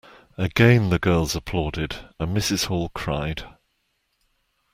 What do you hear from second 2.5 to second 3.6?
Hall cried.